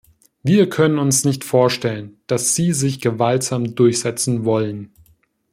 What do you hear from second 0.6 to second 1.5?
können uns nicht